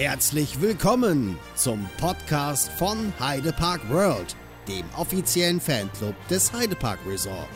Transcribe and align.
Herzlich 0.00 0.62
willkommen 0.62 1.38
zum 1.54 1.86
Podcast 1.98 2.72
von 2.72 3.12
Heidepark 3.20 3.82
World, 3.90 4.34
dem 4.66 4.86
offiziellen 4.96 5.60
Fanclub 5.60 6.14
des 6.28 6.50
Heidepark 6.54 7.00
Resort. 7.06 7.50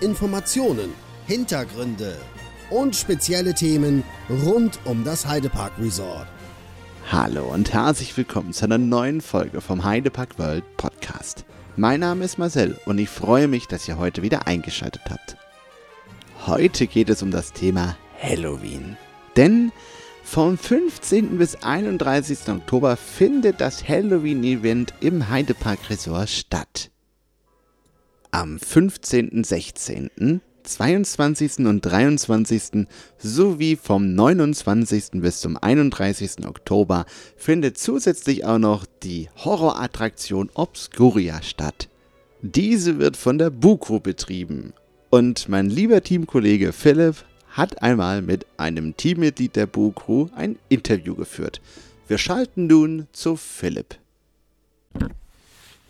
Informationen, 0.00 0.92
Hintergründe 1.26 2.16
und 2.70 2.94
spezielle 2.94 3.52
Themen 3.52 4.04
rund 4.44 4.78
um 4.84 5.02
das 5.02 5.26
Heidepark 5.26 5.72
Resort. 5.80 6.28
Hallo 7.10 7.52
und 7.52 7.72
herzlich 7.72 8.16
willkommen 8.16 8.52
zu 8.52 8.66
einer 8.66 8.78
neuen 8.78 9.20
Folge 9.20 9.60
vom 9.60 9.82
Heidepark 9.82 10.38
World 10.38 10.76
Podcast. 10.76 11.44
Mein 11.74 11.98
Name 11.98 12.24
ist 12.24 12.38
Marcel 12.38 12.78
und 12.86 12.98
ich 12.98 13.08
freue 13.08 13.48
mich, 13.48 13.66
dass 13.66 13.88
ihr 13.88 13.98
heute 13.98 14.22
wieder 14.22 14.46
eingeschaltet 14.46 15.02
habt. 15.10 15.36
Heute 16.46 16.86
geht 16.86 17.10
es 17.10 17.24
um 17.24 17.32
das 17.32 17.52
Thema 17.52 17.96
Halloween. 18.22 18.96
Denn 19.36 19.72
vom 20.30 20.58
15. 20.58 21.38
bis 21.38 21.56
31. 21.62 22.50
Oktober 22.50 22.98
findet 22.98 23.62
das 23.62 23.88
Halloween-Event 23.88 24.92
im 25.00 25.30
Heidepark 25.30 25.88
Resort 25.88 26.28
statt. 26.28 26.90
Am 28.30 28.58
15., 28.58 29.42
16., 29.42 30.42
22. 30.64 31.60
und 31.60 31.80
23. 31.80 32.86
sowie 33.16 33.76
vom 33.76 34.14
29. 34.14 35.12
bis 35.12 35.40
zum 35.40 35.56
31. 35.56 36.46
Oktober 36.46 37.06
findet 37.38 37.78
zusätzlich 37.78 38.44
auch 38.44 38.58
noch 38.58 38.84
die 39.02 39.30
Horrorattraktion 39.34 40.50
Obscuria 40.52 41.40
statt. 41.40 41.88
Diese 42.42 42.98
wird 42.98 43.16
von 43.16 43.38
der 43.38 43.48
Buko 43.48 43.98
betrieben. 43.98 44.74
Und 45.08 45.48
mein 45.48 45.70
lieber 45.70 46.02
Teamkollege 46.02 46.74
Philipp 46.74 47.24
hat 47.58 47.82
einmal 47.82 48.22
mit 48.22 48.46
einem 48.56 48.96
Teammitglied 48.96 49.56
der 49.56 49.66
Boo-Crew 49.66 50.28
ein 50.36 50.58
Interview 50.68 51.16
geführt. 51.16 51.60
Wir 52.06 52.16
schalten 52.16 52.68
nun 52.68 53.08
zu 53.12 53.36
Philipp. 53.36 53.96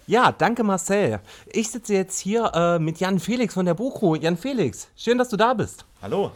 Ja, 0.06 0.32
danke 0.32 0.64
Marcel. 0.64 1.20
Ich 1.52 1.68
sitze 1.70 1.92
jetzt 1.92 2.18
hier 2.18 2.50
äh, 2.54 2.78
mit 2.78 2.98
Jan 2.98 3.20
Felix 3.20 3.52
von 3.52 3.66
der 3.66 3.74
Boo-Crew. 3.74 4.16
Jan 4.16 4.38
Felix, 4.38 4.88
schön, 4.96 5.18
dass 5.18 5.28
du 5.28 5.36
da 5.36 5.52
bist. 5.52 5.84
Hallo. 6.00 6.32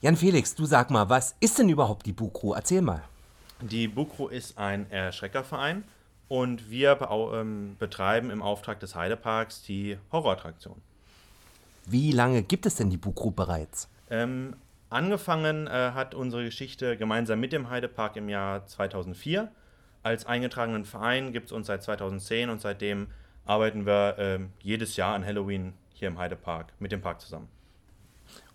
Jan 0.00 0.16
Felix, 0.16 0.54
du 0.54 0.64
sag 0.64 0.90
mal, 0.90 1.10
was 1.10 1.36
ist 1.40 1.58
denn 1.58 1.68
überhaupt 1.68 2.06
die 2.06 2.12
Boo-Crew? 2.12 2.54
Erzähl 2.54 2.80
mal. 2.80 3.02
Die 3.60 3.86
Boo-Crew 3.86 4.28
ist 4.28 4.56
ein 4.56 4.90
Erschreckerverein 4.90 5.84
und 6.28 6.70
wir 6.70 6.98
ähm, 7.34 7.76
betreiben 7.78 8.30
im 8.30 8.40
Auftrag 8.40 8.80
des 8.80 8.94
Heideparks 8.94 9.62
die 9.62 9.98
Horrorattraktion. 10.10 10.76
Wie 11.84 12.12
lange 12.12 12.42
gibt 12.42 12.64
es 12.64 12.76
denn 12.76 12.88
die 12.88 12.96
Boo-Crew 12.96 13.30
bereits? 13.30 13.88
Ähm, 14.10 14.54
angefangen 14.94 15.66
äh, 15.66 15.90
hat 15.92 16.14
unsere 16.14 16.44
Geschichte 16.44 16.96
gemeinsam 16.96 17.40
mit 17.40 17.52
dem 17.52 17.68
Heidepark 17.68 18.16
im 18.16 18.28
Jahr 18.28 18.64
2004. 18.66 19.50
Als 20.02 20.24
eingetragenen 20.24 20.84
Verein 20.84 21.32
gibt 21.32 21.46
es 21.46 21.52
uns 21.52 21.66
seit 21.66 21.82
2010 21.82 22.48
und 22.48 22.60
seitdem 22.60 23.08
arbeiten 23.44 23.86
wir 23.86 24.18
äh, 24.18 24.38
jedes 24.60 24.96
Jahr 24.96 25.14
an 25.14 25.24
Halloween 25.24 25.74
hier 25.94 26.08
im 26.08 26.18
Heidepark 26.18 26.72
mit 26.78 26.92
dem 26.92 27.00
Park 27.00 27.20
zusammen. 27.20 27.48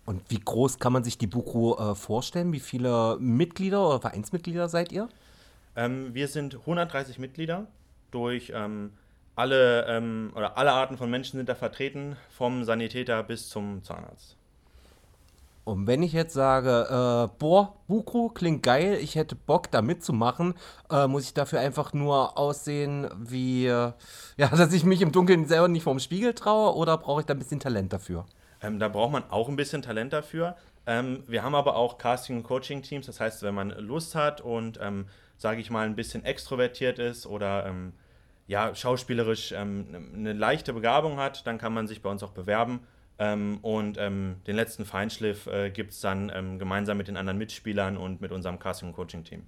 Und 0.06 0.22
wie 0.28 0.40
groß 0.40 0.78
kann 0.78 0.92
man 0.92 1.04
sich 1.04 1.18
die 1.18 1.26
Bukro 1.26 1.78
äh, 1.78 1.94
vorstellen? 1.94 2.52
Wie 2.52 2.60
viele 2.60 3.18
Mitglieder 3.20 3.86
oder 3.86 4.00
Vereinsmitglieder 4.00 4.68
seid 4.68 4.92
ihr? 4.92 5.08
Ähm, 5.76 6.14
wir 6.14 6.26
sind 6.26 6.54
130 6.54 7.18
Mitglieder 7.18 7.66
durch 8.10 8.52
ähm, 8.54 8.92
alle 9.36 9.86
ähm, 9.86 10.32
oder 10.34 10.56
alle 10.58 10.72
Arten 10.72 10.96
von 10.96 11.10
Menschen 11.10 11.36
sind 11.36 11.48
da 11.48 11.54
vertreten, 11.54 12.16
vom 12.30 12.64
Sanitäter 12.64 13.22
bis 13.22 13.48
zum 13.48 13.82
Zahnarzt. 13.84 14.39
Und 15.70 15.86
wenn 15.86 16.02
ich 16.02 16.12
jetzt 16.12 16.34
sage, 16.34 17.28
äh, 17.30 17.38
boah, 17.38 17.76
Bukro 17.86 18.28
klingt 18.28 18.64
geil, 18.64 18.98
ich 19.00 19.14
hätte 19.14 19.36
Bock 19.36 19.70
da 19.70 19.82
mitzumachen, 19.82 20.54
äh, 20.90 21.06
muss 21.06 21.22
ich 21.26 21.32
dafür 21.32 21.60
einfach 21.60 21.92
nur 21.92 22.36
aussehen 22.36 23.08
wie, 23.16 23.66
äh, 23.66 23.92
ja, 24.36 24.48
dass 24.56 24.72
ich 24.72 24.82
mich 24.82 25.00
im 25.00 25.12
Dunkeln 25.12 25.46
selber 25.46 25.68
nicht 25.68 25.84
vorm 25.84 26.00
Spiegel 26.00 26.34
traue 26.34 26.74
oder 26.74 26.98
brauche 26.98 27.20
ich 27.20 27.26
da 27.26 27.34
ein 27.34 27.38
bisschen 27.38 27.60
Talent 27.60 27.92
dafür? 27.92 28.26
Ähm, 28.60 28.80
da 28.80 28.88
braucht 28.88 29.12
man 29.12 29.22
auch 29.30 29.48
ein 29.48 29.54
bisschen 29.54 29.80
Talent 29.80 30.12
dafür. 30.12 30.56
Ähm, 30.86 31.22
wir 31.28 31.44
haben 31.44 31.54
aber 31.54 31.76
auch 31.76 31.98
Casting- 31.98 32.38
und 32.38 32.42
Coaching-Teams, 32.42 33.06
das 33.06 33.20
heißt, 33.20 33.44
wenn 33.44 33.54
man 33.54 33.70
Lust 33.70 34.16
hat 34.16 34.40
und, 34.40 34.80
ähm, 34.82 35.06
sage 35.36 35.60
ich 35.60 35.70
mal, 35.70 35.86
ein 35.86 35.94
bisschen 35.94 36.24
extrovertiert 36.24 36.98
ist 36.98 37.26
oder 37.26 37.66
ähm, 37.66 37.92
ja, 38.48 38.74
schauspielerisch 38.74 39.52
ähm, 39.52 40.10
eine 40.16 40.32
leichte 40.32 40.72
Begabung 40.72 41.18
hat, 41.18 41.46
dann 41.46 41.58
kann 41.58 41.72
man 41.72 41.86
sich 41.86 42.02
bei 42.02 42.10
uns 42.10 42.24
auch 42.24 42.32
bewerben. 42.32 42.80
Ähm, 43.20 43.58
und 43.60 43.98
ähm, 43.98 44.36
den 44.46 44.56
letzten 44.56 44.86
Feinschliff 44.86 45.46
äh, 45.46 45.70
gibt 45.70 45.92
es 45.92 46.00
dann 46.00 46.32
ähm, 46.34 46.58
gemeinsam 46.58 46.96
mit 46.96 47.06
den 47.06 47.18
anderen 47.18 47.36
Mitspielern 47.36 47.98
und 47.98 48.22
mit 48.22 48.32
unserem 48.32 48.58
Casting- 48.58 48.88
und 48.88 48.94
Coaching-Team. 48.94 49.42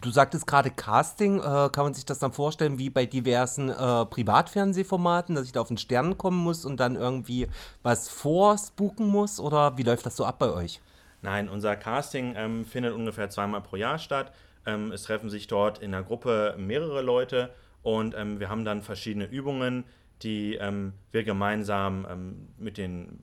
Du 0.00 0.10
sagtest 0.10 0.48
gerade 0.48 0.72
Casting, 0.72 1.38
äh, 1.38 1.70
kann 1.70 1.84
man 1.84 1.94
sich 1.94 2.04
das 2.04 2.18
dann 2.18 2.32
vorstellen 2.32 2.80
wie 2.80 2.90
bei 2.90 3.06
diversen 3.06 3.68
äh, 3.68 4.04
Privatfernsehformaten, 4.06 5.36
dass 5.36 5.46
ich 5.46 5.52
da 5.52 5.60
auf 5.60 5.68
den 5.68 5.78
Stern 5.78 6.18
kommen 6.18 6.38
muss 6.38 6.64
und 6.64 6.80
dann 6.80 6.96
irgendwie 6.96 7.46
was 7.84 8.08
vorspooken 8.08 9.06
muss? 9.06 9.38
Oder 9.38 9.78
wie 9.78 9.84
läuft 9.84 10.04
das 10.04 10.16
so 10.16 10.24
ab 10.24 10.40
bei 10.40 10.52
euch? 10.52 10.80
Nein, 11.22 11.48
unser 11.48 11.76
Casting 11.76 12.34
ähm, 12.36 12.64
findet 12.64 12.92
ungefähr 12.92 13.30
zweimal 13.30 13.60
pro 13.60 13.76
Jahr 13.76 14.00
statt. 14.00 14.32
Ähm, 14.66 14.90
es 14.90 15.04
treffen 15.04 15.30
sich 15.30 15.46
dort 15.46 15.78
in 15.78 15.92
der 15.92 16.02
Gruppe 16.02 16.56
mehrere 16.58 17.02
Leute 17.02 17.50
und 17.84 18.16
ähm, 18.16 18.40
wir 18.40 18.48
haben 18.48 18.64
dann 18.64 18.82
verschiedene 18.82 19.26
Übungen, 19.26 19.84
die 20.22 20.54
ähm, 20.54 20.92
wir 21.10 21.24
gemeinsam 21.24 22.06
ähm, 22.10 22.48
mit 22.58 22.78
den, 22.78 23.18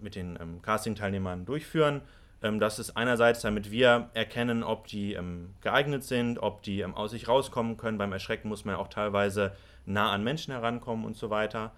mit 0.00 0.14
den 0.14 0.38
ähm, 0.40 0.62
Casting-Teilnehmern 0.62 1.44
durchführen. 1.44 2.02
Ähm, 2.42 2.60
das 2.60 2.78
ist 2.78 2.96
einerseits, 2.96 3.40
damit 3.40 3.70
wir 3.70 4.10
erkennen, 4.14 4.62
ob 4.62 4.86
die 4.86 5.14
ähm, 5.14 5.54
geeignet 5.60 6.04
sind, 6.04 6.38
ob 6.38 6.62
die 6.62 6.80
ähm, 6.80 6.94
aus 6.94 7.12
sich 7.12 7.28
rauskommen 7.28 7.76
können. 7.76 7.98
Beim 7.98 8.12
Erschrecken 8.12 8.48
muss 8.48 8.64
man 8.64 8.74
ja 8.74 8.80
auch 8.80 8.88
teilweise 8.88 9.52
nah 9.84 10.12
an 10.12 10.24
Menschen 10.24 10.52
herankommen 10.52 11.04
und 11.04 11.16
so 11.16 11.30
weiter. 11.30 11.72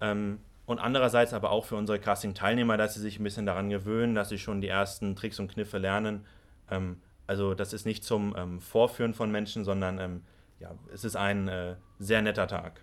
und 0.00 0.78
andererseits 0.80 1.32
aber 1.32 1.50
auch 1.52 1.64
für 1.64 1.76
unsere 1.76 2.00
Casting-Teilnehmer, 2.00 2.76
dass 2.76 2.94
sie 2.94 3.00
sich 3.00 3.20
ein 3.20 3.24
bisschen 3.24 3.46
daran 3.46 3.70
gewöhnen, 3.70 4.16
dass 4.16 4.28
sie 4.28 4.38
schon 4.38 4.60
die 4.60 4.68
ersten 4.68 5.14
Tricks 5.14 5.38
und 5.38 5.46
Kniffe 5.52 5.78
lernen. 5.78 6.26
also 7.28 7.54
das 7.54 7.72
ist 7.72 7.86
nicht 7.86 8.02
zum 8.02 8.60
Vorführen 8.60 9.14
von 9.14 9.30
Menschen, 9.30 9.64
sondern 9.64 10.22
ja, 10.60 10.74
es 10.92 11.04
ist 11.04 11.16
ein 11.16 11.48
äh, 11.48 11.76
sehr 11.98 12.22
netter 12.22 12.46
Tag. 12.46 12.82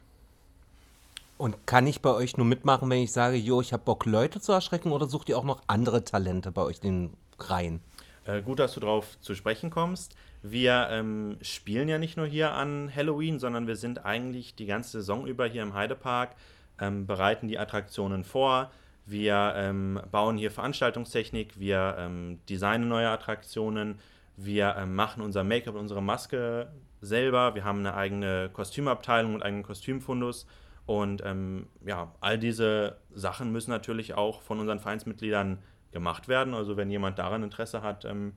Und 1.44 1.68
kann 1.68 1.88
ich 1.88 2.02
bei 2.02 2.12
euch 2.12 2.38
nur 2.38 2.46
mitmachen, 2.46 2.90
wenn 2.90 3.00
ich 3.00 3.12
sage, 3.12 3.36
jo, 3.36 3.60
ich 3.60 3.74
habe 3.74 3.84
Bock, 3.84 4.06
Leute 4.06 4.40
zu 4.40 4.54
erschrecken 4.54 4.94
oder 4.94 5.08
sucht 5.08 5.28
ihr 5.28 5.38
auch 5.38 5.44
noch 5.44 5.62
andere 5.68 6.06
Talente 6.06 6.54
bei 6.54 6.62
euch 6.62 6.78
in 6.84 7.10
den 7.10 7.18
Reihen? 7.38 7.82
Äh, 8.24 8.42
gut, 8.42 8.60
dass 8.60 8.76
du 8.76 8.80
darauf 8.80 9.20
zu 9.20 9.36
sprechen 9.36 9.70
kommst. 9.70 10.16
Wir 10.42 10.88
ähm, 10.90 11.36
spielen 11.42 11.90
ja 11.90 11.98
nicht 11.98 12.16
nur 12.16 12.28
hier 12.28 12.54
an 12.54 12.90
Halloween, 12.96 13.40
sondern 13.40 13.68
wir 13.68 13.76
sind 13.76 14.06
eigentlich 14.06 14.56
die 14.56 14.68
ganze 14.68 14.92
Saison 14.92 15.28
über 15.28 15.46
hier 15.46 15.64
im 15.64 15.74
Heidepark, 15.74 16.34
ähm, 16.80 17.08
bereiten 17.08 17.50
die 17.50 17.60
Attraktionen 17.60 18.24
vor. 18.24 18.72
Wir 19.06 19.52
ähm, 19.58 20.00
bauen 20.12 20.38
hier 20.38 20.50
Veranstaltungstechnik, 20.50 21.60
wir 21.60 21.98
ähm, 22.00 22.40
designen 22.48 22.88
neue 22.88 23.10
Attraktionen, 23.10 24.00
wir 24.38 24.78
ähm, 24.78 24.96
machen 24.96 25.22
unser 25.22 25.44
Make-up 25.44 25.76
und 25.76 25.82
unsere 25.82 26.02
Maske 26.02 26.72
selber. 27.02 27.54
Wir 27.54 27.66
haben 27.66 27.80
eine 27.80 27.96
eigene 27.96 28.50
Kostümabteilung 28.54 29.36
und 29.36 29.44
einen 29.44 29.64
Kostümfundus. 29.64 30.48
Und 30.86 31.22
ähm, 31.26 31.68
ja, 31.86 32.14
all 32.20 32.38
diese 32.38 32.98
Sachen 33.14 33.52
müssen 33.52 33.72
natürlich 33.72 34.16
auch 34.16 34.42
von 34.42 34.60
unseren 34.60 34.80
Vereinsmitgliedern 34.80 35.60
gemacht 35.92 36.28
werden. 36.28 36.54
Also 36.54 36.76
wenn 36.76 36.90
jemand 36.90 37.20
daran 37.20 37.44
Interesse 37.44 37.82
hat, 37.82 38.06
ähm, 38.06 38.34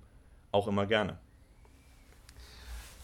auch 0.52 0.68
immer 0.68 0.86
gerne. 0.86 1.18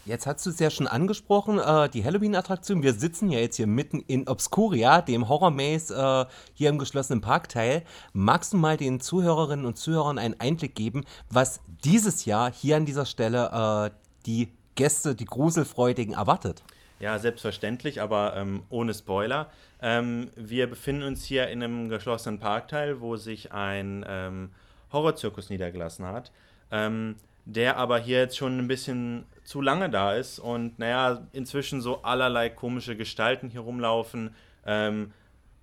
Jetzt 0.05 0.27
hast 0.27 0.45
du 0.45 0.49
es 0.49 0.59
ja 0.59 0.69
schon 0.69 0.87
angesprochen, 0.87 1.59
äh, 1.59 1.87
die 1.87 2.03
Halloween-Attraktion. 2.03 2.83
Wir 2.83 2.93
sitzen 2.93 3.29
ja 3.29 3.39
jetzt 3.39 3.55
hier 3.55 3.67
mitten 3.67 4.01
in 4.01 4.27
Obscuria, 4.27 5.01
dem 5.01 5.29
Horror-Maze 5.29 5.95
äh, 5.95 6.33
hier 6.53 6.69
im 6.69 6.77
geschlossenen 6.77 7.21
Parkteil. 7.21 7.85
Magst 8.11 8.51
du 8.51 8.57
mal 8.57 8.75
den 8.75 8.99
Zuhörerinnen 8.99 9.65
und 9.65 9.77
Zuhörern 9.77 10.17
einen 10.17 10.37
Einblick 10.41 10.75
geben, 10.75 11.05
was 11.29 11.61
dieses 11.85 12.25
Jahr 12.25 12.51
hier 12.51 12.75
an 12.75 12.85
dieser 12.85 13.05
Stelle 13.05 13.91
äh, 13.93 13.95
die 14.25 14.51
Gäste, 14.75 15.15
die 15.15 15.23
Gruselfreudigen 15.23 16.15
erwartet? 16.15 16.63
Ja, 16.99 17.19
selbstverständlich, 17.19 18.01
aber 18.01 18.35
ähm, 18.35 18.63
ohne 18.69 18.93
Spoiler. 18.93 19.49
Ähm, 19.81 20.29
wir 20.35 20.67
befinden 20.67 21.03
uns 21.03 21.25
hier 21.25 21.49
in 21.49 21.61
einem 21.61 21.89
geschlossenen 21.89 22.39
Parkteil, 22.39 23.01
wo 23.01 23.17
sich 23.17 23.51
ein 23.51 24.05
ähm, 24.07 24.51
Horrorzirkus 24.91 25.49
niedergelassen 25.49 26.05
hat, 26.05 26.31
ähm, 26.71 27.15
der 27.45 27.77
aber 27.77 27.99
hier 27.99 28.19
jetzt 28.19 28.37
schon 28.37 28.57
ein 28.57 28.67
bisschen 28.67 29.25
zu 29.43 29.61
lange 29.61 29.89
da 29.89 30.13
ist 30.13 30.39
und 30.39 30.79
naja, 30.79 31.27
inzwischen 31.33 31.81
so 31.81 32.03
allerlei 32.03 32.49
komische 32.49 32.95
Gestalten 32.95 33.49
hier 33.49 33.61
rumlaufen, 33.61 34.33
ähm, 34.65 35.11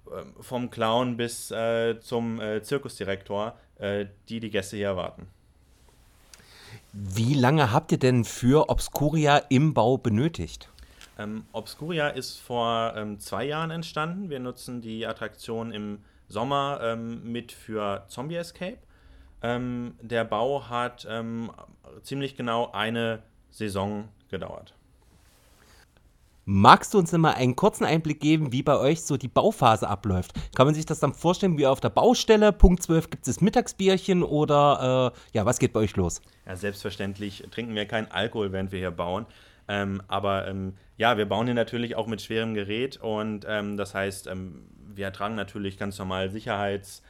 äh, 0.06 0.42
vom 0.42 0.70
Clown 0.70 1.16
bis 1.16 1.50
äh, 1.50 1.98
zum 2.00 2.40
äh, 2.40 2.62
Zirkusdirektor, 2.62 3.56
äh, 3.78 4.06
die 4.28 4.40
die 4.40 4.50
Gäste 4.50 4.76
hier 4.76 4.88
erwarten. 4.88 5.28
Wie 6.92 7.34
lange 7.34 7.72
habt 7.72 7.92
ihr 7.92 7.98
denn 7.98 8.24
für 8.24 8.68
Obscuria 8.68 9.38
im 9.48 9.74
Bau 9.74 9.96
benötigt? 9.96 10.69
Ähm, 11.20 11.44
Obscuria 11.52 12.08
ist 12.08 12.38
vor 12.38 12.94
ähm, 12.96 13.18
zwei 13.18 13.44
Jahren 13.44 13.70
entstanden. 13.70 14.30
Wir 14.30 14.40
nutzen 14.40 14.80
die 14.80 15.06
Attraktion 15.06 15.70
im 15.70 15.98
Sommer 16.28 16.80
ähm, 16.82 17.30
mit 17.30 17.52
für 17.52 18.04
Zombie 18.08 18.36
Escape. 18.36 18.78
Ähm, 19.42 19.96
der 20.00 20.24
Bau 20.24 20.68
hat 20.68 21.06
ähm, 21.10 21.50
ziemlich 22.02 22.36
genau 22.36 22.70
eine 22.72 23.22
Saison 23.50 24.08
gedauert. 24.30 24.74
Magst 26.46 26.94
du 26.94 26.98
uns 26.98 27.12
mal 27.12 27.32
einen 27.34 27.54
kurzen 27.54 27.84
Einblick 27.84 28.18
geben, 28.18 28.50
wie 28.50 28.62
bei 28.62 28.76
euch 28.76 29.02
so 29.02 29.16
die 29.16 29.28
Bauphase 29.28 29.86
abläuft? 29.86 30.32
Kann 30.56 30.66
man 30.66 30.74
sich 30.74 30.86
das 30.86 31.00
dann 31.00 31.12
vorstellen, 31.14 31.58
wie 31.58 31.66
auf 31.66 31.80
der 31.80 31.90
Baustelle? 31.90 32.52
Punkt 32.52 32.82
12 32.82 33.10
gibt 33.10 33.28
es 33.28 33.40
Mittagsbierchen 33.40 34.22
oder 34.22 35.12
äh, 35.14 35.36
ja, 35.36 35.44
was 35.44 35.58
geht 35.58 35.74
bei 35.74 35.80
euch 35.80 35.96
los? 35.96 36.22
Ja, 36.46 36.56
selbstverständlich 36.56 37.44
trinken 37.50 37.74
wir 37.74 37.86
keinen 37.86 38.10
Alkohol, 38.10 38.52
während 38.52 38.72
wir 38.72 38.78
hier 38.78 38.90
bauen. 38.90 39.26
Ähm, 39.70 40.02
aber 40.08 40.48
ähm, 40.48 40.74
ja, 40.96 41.16
wir 41.16 41.26
bauen 41.26 41.46
hier 41.46 41.54
natürlich 41.54 41.94
auch 41.94 42.08
mit 42.08 42.20
schwerem 42.20 42.54
Gerät 42.54 42.96
und 42.96 43.46
ähm, 43.48 43.76
das 43.76 43.94
heißt, 43.94 44.26
ähm, 44.26 44.64
wir 44.92 45.12
tragen 45.12 45.36
natürlich 45.36 45.78
ganz 45.78 45.96
normal 45.96 46.28
Sicherheits, 46.28 47.04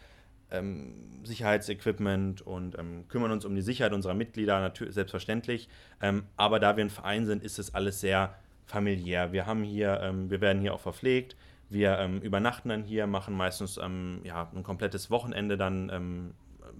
ähm, 0.50 1.22
Sicherheitsequipment 1.24 2.42
und 2.42 2.78
ähm, 2.78 3.08
kümmern 3.08 3.30
uns 3.30 3.46
um 3.46 3.54
die 3.54 3.62
Sicherheit 3.62 3.94
unserer 3.94 4.12
Mitglieder, 4.12 4.70
selbstverständlich. 4.90 5.70
aber 6.36 6.60
da 6.60 6.76
wir 6.76 6.84
ein 6.84 6.90
Verein 6.90 7.24
sind, 7.24 7.42
ist 7.42 7.58
es 7.58 7.74
alles 7.74 8.00
sehr 8.00 8.34
familiär. 8.66 9.32
Wir 9.32 9.46
haben 9.46 9.62
hier, 9.62 10.12
wir 10.28 10.40
werden 10.40 10.60
hier 10.60 10.74
auch 10.74 10.80
verpflegt. 10.80 11.36
Wir 11.68 12.08
übernachten 12.22 12.68
dann 12.68 12.84
hier, 12.84 13.06
machen 13.06 13.34
meistens 13.34 13.76
ja, 13.76 14.50
ein 14.54 14.62
komplettes 14.62 15.10
Wochenende, 15.10 15.56
dann 15.56 16.34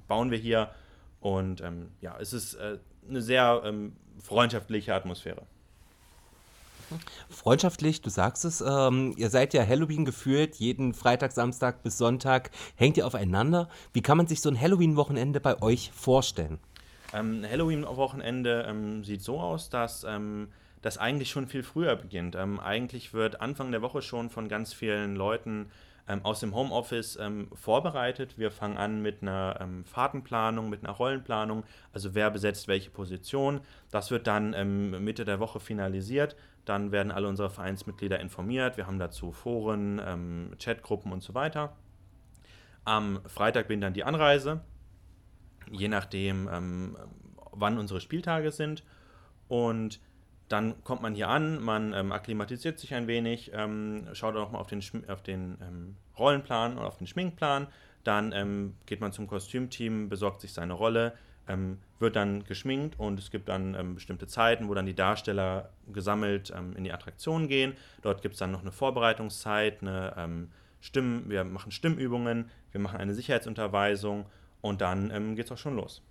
bauen 0.09 0.31
wir 0.31 0.39
hier. 0.39 0.71
Und 1.21 1.63
ja, 2.01 2.17
es 2.21 2.33
ist 2.33 2.55
äh, 2.55 2.79
eine 3.09 3.21
sehr 3.21 3.63
freundschaftliche 4.19 4.95
Atmosphäre. 4.95 5.47
Freundschaftlich, 7.29 8.03
du 8.03 8.11
sagst 8.11 8.45
es, 8.45 8.61
ähm, 8.61 9.15
ihr 9.17 9.31
seid 9.31 9.55
ja 9.55 9.67
Halloween 9.67 10.05
gefühlt, 10.05 10.57
jeden 10.57 10.95
Freitag, 10.95 11.33
Samstag 11.33 11.83
bis 11.83 11.99
Sonntag 11.99 12.51
hängt 12.77 12.97
ihr 12.97 13.07
aufeinander. 13.07 13.69
Wie 13.93 14.03
kann 14.03 14.17
man 14.17 14.27
sich 14.27 14.41
so 14.41 14.49
ein 14.49 14.61
Halloween-Wochenende 14.61 15.41
bei 15.41 15.61
euch 15.63 15.91
vorstellen? 15.93 16.59
Ähm, 17.13 17.45
Halloween-Wochenende 17.49 18.67
ähm, 18.69 19.05
sieht 19.05 19.23
so 19.23 19.41
aus, 19.41 19.71
dass 19.71 20.07
das 20.83 20.99
eigentlich 20.99 21.31
schon 21.31 21.47
viel 21.47 21.63
früher 21.63 21.97
beginnt. 21.97 22.37
Ähm, 22.37 22.59
eigentlich 22.61 23.13
wird 23.13 23.41
Anfang 23.41 23.71
der 23.71 23.83
Woche 23.83 24.03
schon 24.03 24.31
von 24.31 24.49
ganz 24.49 24.73
vielen 24.73 25.15
Leuten 25.15 25.71
ähm, 26.09 26.25
aus 26.25 26.41
dem 26.41 26.55
Homeoffice 26.55 27.19
ähm, 27.21 27.49
vorbereitet. 27.55 28.39
Wir 28.39 28.51
fangen 28.51 28.79
an 28.79 29.03
mit 29.03 29.23
einer 29.23 29.59
ähm, 29.61 29.85
Fahrtenplanung, 29.85 30.71
mit 30.71 30.83
einer 30.83 30.93
Rollenplanung, 30.93 31.65
also 31.93 32.15
wer 32.15 32.31
besetzt 32.31 32.69
welche 32.69 32.91
Position. 32.91 33.61
Das 33.91 34.11
wird 34.11 34.27
dann 34.27 34.55
ähm, 34.55 35.05
Mitte 35.05 35.25
der 35.25 35.39
Woche 35.41 35.61
finalisiert. 35.61 36.37
Dann 36.65 36.93
werden 36.93 37.11
alle 37.13 37.29
unsere 37.29 37.51
Vereinsmitglieder 37.51 38.21
informiert. 38.21 38.77
Wir 38.77 38.87
haben 38.87 38.99
dazu 38.99 39.33
Foren, 39.33 40.01
ähm, 40.05 40.53
Chatgruppen 40.59 41.13
und 41.13 41.23
so 41.23 41.35
weiter. 41.35 41.77
Am 42.85 43.21
Freitag 43.27 43.69
beginnt 43.69 43.85
dann 43.85 43.95
die 43.95 44.05
Anreise, 44.05 44.63
je 45.71 45.89
nachdem, 45.89 46.49
wann 47.53 47.79
unsere 47.79 48.01
Spieltage 48.01 48.51
sind. 48.51 48.85
Und 49.49 50.01
dann 50.51 50.83
kommt 50.83 51.01
man 51.01 51.15
hier 51.15 51.29
an, 51.29 51.63
man 51.63 51.93
ähm, 51.93 52.11
akklimatisiert 52.11 52.79
sich 52.79 52.93
ein 52.95 53.07
wenig, 53.07 53.53
ähm, 53.55 54.09
schaut 54.15 54.35
auch 54.37 54.51
mal 54.51 54.59
auf 54.59 54.67
den, 54.67 54.83
auf 55.09 55.23
den 55.23 55.59
ähm, 55.63 55.97
Rollenplan 56.19 56.77
oder 56.77 56.89
auf 56.89 56.97
den 56.97 57.07
Schminkplan. 57.07 57.69
Dann 58.03 58.33
ähm, 58.33 58.75
geht 58.85 59.01
man 59.01 59.13
zum 59.13 59.29
Kostümteam, 59.29 60.09
besorgt 60.09 60.41
sich 60.41 60.53
seine 60.53 60.73
Rolle, 60.73 61.15
ähm, 61.49 61.79
wird 61.99 62.17
dann 62.17 62.45
geschminkt 62.45 62.99
und 62.99 63.19
es 63.19 63.31
gibt 63.31 63.49
dann 63.49 63.75
ähm, 63.75 63.95
bestimmte 63.95 64.27
Zeiten, 64.27 64.69
wo 64.69 64.75
dann 64.75 64.87
die 64.87 64.95
Darsteller 64.95 65.71
gesammelt 65.93 66.51
in 66.77 66.85
die 66.85 66.93
Attraktion 66.93 67.49
gehen. 67.49 67.75
Dort 68.03 68.23
gibt 68.23 68.35
es 68.35 68.39
dann 68.39 68.53
noch 68.53 68.63
eine 68.63 68.73
Vorbereitungszeit, 68.73 69.83
eine 69.83 70.49
Stimmen, 70.81 71.29
wir 71.29 71.45
machen 71.45 71.73
Stimmübungen, 71.73 72.49
wir 72.73 72.81
machen 72.81 72.99
eine 72.99 73.13
Sicherheitsunterweisung 73.15 74.27
und 74.61 74.81
dann 74.81 75.35
geht 75.35 75.47
es 75.47 75.53
auch 75.53 75.59
schon 75.59 75.77
los. 75.77 76.03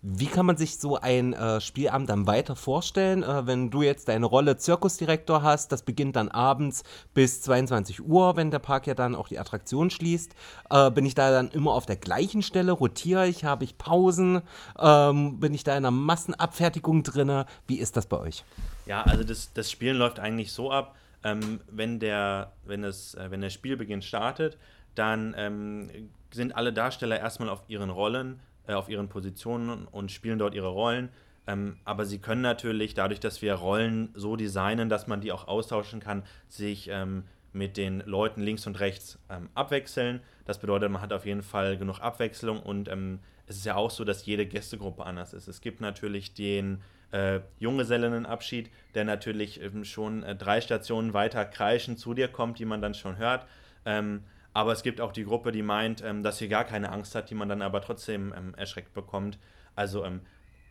Wie 0.00 0.26
kann 0.26 0.46
man 0.46 0.56
sich 0.56 0.78
so 0.78 0.96
ein 0.96 1.32
äh, 1.32 1.60
Spielabend 1.60 2.08
dann 2.08 2.28
weiter 2.28 2.54
vorstellen, 2.54 3.24
äh, 3.24 3.46
wenn 3.48 3.70
du 3.70 3.82
jetzt 3.82 4.06
deine 4.06 4.26
Rolle 4.26 4.56
Zirkusdirektor 4.56 5.42
hast? 5.42 5.72
Das 5.72 5.82
beginnt 5.82 6.14
dann 6.14 6.28
abends 6.28 6.84
bis 7.14 7.42
22 7.42 8.04
Uhr, 8.04 8.36
wenn 8.36 8.52
der 8.52 8.60
Park 8.60 8.86
ja 8.86 8.94
dann 8.94 9.16
auch 9.16 9.26
die 9.26 9.40
Attraktion 9.40 9.90
schließt. 9.90 10.36
Äh, 10.70 10.92
bin 10.92 11.04
ich 11.04 11.16
da 11.16 11.32
dann 11.32 11.48
immer 11.48 11.72
auf 11.72 11.84
der 11.84 11.96
gleichen 11.96 12.42
Stelle? 12.42 12.70
Rotiere 12.70 13.26
ich? 13.26 13.44
Habe 13.44 13.64
ich 13.64 13.76
Pausen? 13.76 14.42
Ähm, 14.78 15.40
bin 15.40 15.52
ich 15.52 15.64
da 15.64 15.72
in 15.72 15.78
einer 15.78 15.90
Massenabfertigung 15.90 17.02
drin? 17.02 17.44
Wie 17.66 17.78
ist 17.78 17.96
das 17.96 18.06
bei 18.06 18.18
euch? 18.18 18.44
Ja, 18.86 19.02
also 19.02 19.24
das, 19.24 19.52
das 19.52 19.68
Spielen 19.68 19.96
läuft 19.96 20.20
eigentlich 20.20 20.52
so 20.52 20.70
ab, 20.70 20.94
ähm, 21.24 21.60
wenn, 21.68 21.98
der, 21.98 22.52
wenn, 22.64 22.82
das, 22.82 23.16
äh, 23.16 23.32
wenn 23.32 23.40
der 23.40 23.50
Spielbeginn 23.50 24.02
startet, 24.02 24.58
dann 24.94 25.34
ähm, 25.36 25.90
sind 26.30 26.54
alle 26.54 26.72
Darsteller 26.72 27.18
erstmal 27.18 27.48
auf 27.48 27.64
ihren 27.66 27.90
Rollen 27.90 28.38
äh, 28.68 28.74
auf 28.74 28.88
ihren 28.88 29.08
Positionen 29.08 29.86
und 29.86 30.12
spielen 30.12 30.38
dort 30.38 30.54
ihre 30.54 30.68
Rollen. 30.68 31.08
Ähm, 31.46 31.78
aber 31.84 32.04
sie 32.04 32.18
können 32.18 32.42
natürlich, 32.42 32.94
dadurch, 32.94 33.20
dass 33.20 33.42
wir 33.42 33.54
Rollen 33.54 34.10
so 34.14 34.36
designen, 34.36 34.88
dass 34.88 35.06
man 35.06 35.20
die 35.20 35.32
auch 35.32 35.48
austauschen 35.48 35.98
kann, 35.98 36.22
sich 36.46 36.88
ähm, 36.92 37.24
mit 37.52 37.76
den 37.76 38.00
Leuten 38.00 38.42
links 38.42 38.66
und 38.66 38.78
rechts 38.78 39.18
ähm, 39.30 39.48
abwechseln. 39.54 40.20
Das 40.44 40.58
bedeutet, 40.58 40.90
man 40.90 41.00
hat 41.00 41.12
auf 41.12 41.24
jeden 41.24 41.42
Fall 41.42 41.78
genug 41.78 42.00
Abwechslung 42.00 42.60
und 42.60 42.88
ähm, 42.88 43.20
es 43.46 43.56
ist 43.56 43.64
ja 43.64 43.76
auch 43.76 43.90
so, 43.90 44.04
dass 44.04 44.26
jede 44.26 44.46
Gästegruppe 44.46 45.06
anders 45.06 45.32
ist. 45.32 45.48
Es 45.48 45.62
gibt 45.62 45.80
natürlich 45.80 46.34
den 46.34 46.82
äh, 47.12 47.40
Junggesellinnenabschied, 47.58 48.70
der 48.94 49.04
natürlich 49.04 49.62
ähm, 49.62 49.84
schon 49.84 50.22
äh, 50.22 50.36
drei 50.36 50.60
Stationen 50.60 51.14
weiter 51.14 51.46
kreischend 51.46 51.98
zu 51.98 52.12
dir 52.12 52.28
kommt, 52.28 52.58
die 52.58 52.66
man 52.66 52.82
dann 52.82 52.92
schon 52.92 53.16
hört. 53.16 53.46
Ähm, 53.86 54.24
aber 54.54 54.72
es 54.72 54.82
gibt 54.82 55.00
auch 55.00 55.12
die 55.12 55.24
Gruppe, 55.24 55.52
die 55.52 55.62
meint, 55.62 56.02
ähm, 56.02 56.22
dass 56.22 56.38
sie 56.38 56.48
gar 56.48 56.64
keine 56.64 56.90
Angst 56.90 57.14
hat, 57.14 57.30
die 57.30 57.34
man 57.34 57.48
dann 57.48 57.62
aber 57.62 57.80
trotzdem 57.80 58.34
ähm, 58.36 58.54
erschreckt 58.56 58.94
bekommt. 58.94 59.38
Also 59.74 60.04
ähm, 60.04 60.20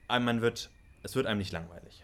man 0.09 0.41
wird, 0.41 0.69
es 1.03 1.15
wird 1.15 1.25
einem 1.25 1.39
nicht 1.39 1.51
langweilig. 1.51 2.03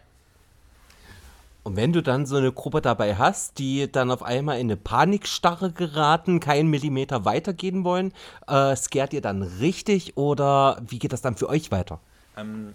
Und 1.64 1.76
wenn 1.76 1.94
du 1.94 2.02
dann 2.02 2.26
so 2.26 2.36
eine 2.36 2.52
Gruppe 2.52 2.82
dabei 2.82 3.16
hast, 3.16 3.58
die 3.58 3.90
dann 3.90 4.10
auf 4.10 4.22
einmal 4.22 4.60
in 4.60 4.66
eine 4.66 4.76
Panikstarre 4.76 5.72
geraten, 5.72 6.38
keinen 6.38 6.68
Millimeter 6.68 7.24
weitergehen 7.24 7.84
wollen, 7.84 8.12
äh, 8.46 8.76
scared 8.76 9.14
ihr 9.14 9.22
dann 9.22 9.42
richtig 9.42 10.18
oder 10.18 10.80
wie 10.86 10.98
geht 10.98 11.14
das 11.14 11.22
dann 11.22 11.36
für 11.36 11.48
euch 11.48 11.70
weiter? 11.70 12.00
Ähm, 12.36 12.74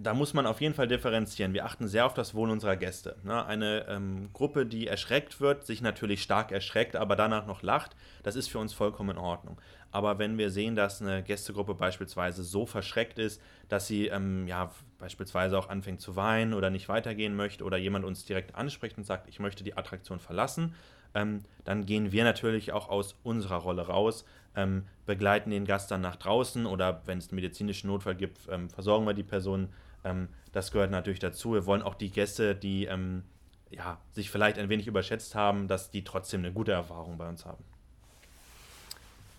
da 0.00 0.14
muss 0.14 0.32
man 0.32 0.46
auf 0.46 0.60
jeden 0.60 0.74
Fall 0.74 0.86
differenzieren. 0.86 1.54
Wir 1.54 1.64
achten 1.64 1.88
sehr 1.88 2.06
auf 2.06 2.14
das 2.14 2.32
Wohl 2.32 2.50
unserer 2.50 2.76
Gäste. 2.76 3.16
Ne? 3.24 3.44
Eine 3.44 3.84
ähm, 3.88 4.30
Gruppe, 4.32 4.64
die 4.64 4.86
erschreckt 4.86 5.40
wird, 5.40 5.66
sich 5.66 5.82
natürlich 5.82 6.22
stark 6.22 6.52
erschreckt, 6.52 6.94
aber 6.94 7.16
danach 7.16 7.46
noch 7.46 7.62
lacht, 7.62 7.96
das 8.22 8.36
ist 8.36 8.46
für 8.46 8.60
uns 8.60 8.72
vollkommen 8.72 9.10
in 9.10 9.18
Ordnung. 9.18 9.60
Aber 9.90 10.20
wenn 10.20 10.38
wir 10.38 10.50
sehen, 10.50 10.76
dass 10.76 11.02
eine 11.02 11.24
Gästegruppe 11.24 11.74
beispielsweise 11.74 12.44
so 12.44 12.64
verschreckt 12.64 13.18
ist, 13.18 13.42
dass 13.68 13.88
sie 13.88 14.06
ähm, 14.06 14.46
ja 14.46 14.70
beispielsweise 15.00 15.58
auch 15.58 15.68
anfängt 15.68 16.00
zu 16.00 16.14
weinen 16.14 16.54
oder 16.54 16.70
nicht 16.70 16.88
weitergehen 16.88 17.34
möchte 17.34 17.64
oder 17.64 17.76
jemand 17.76 18.04
uns 18.04 18.24
direkt 18.24 18.54
anspricht 18.54 18.98
und 18.98 19.04
sagt, 19.04 19.28
ich 19.28 19.40
möchte 19.40 19.64
die 19.64 19.76
Attraktion 19.76 20.20
verlassen, 20.20 20.74
ähm, 21.14 21.42
dann 21.64 21.86
gehen 21.86 22.12
wir 22.12 22.22
natürlich 22.22 22.70
auch 22.70 22.88
aus 22.88 23.16
unserer 23.24 23.56
Rolle 23.56 23.88
raus, 23.88 24.24
ähm, 24.54 24.84
begleiten 25.06 25.50
den 25.50 25.64
Gast 25.64 25.90
dann 25.90 26.02
nach 26.02 26.16
draußen 26.16 26.66
oder 26.66 27.02
wenn 27.06 27.18
es 27.18 27.30
einen 27.30 27.36
medizinischen 27.36 27.88
Notfall 27.88 28.14
gibt, 28.14 28.38
ähm, 28.48 28.70
versorgen 28.70 29.04
wir 29.04 29.14
die 29.14 29.24
Person 29.24 29.70
ähm, 30.04 30.28
das 30.52 30.72
gehört 30.72 30.90
natürlich 30.90 31.18
dazu. 31.18 31.52
Wir 31.52 31.66
wollen 31.66 31.82
auch 31.82 31.94
die 31.94 32.10
Gäste, 32.10 32.54
die 32.54 32.86
ähm, 32.86 33.24
ja, 33.70 34.00
sich 34.12 34.30
vielleicht 34.30 34.58
ein 34.58 34.68
wenig 34.68 34.86
überschätzt 34.86 35.34
haben, 35.34 35.68
dass 35.68 35.90
die 35.90 36.04
trotzdem 36.04 36.40
eine 36.40 36.52
gute 36.52 36.72
Erfahrung 36.72 37.18
bei 37.18 37.28
uns 37.28 37.44
haben. 37.44 37.64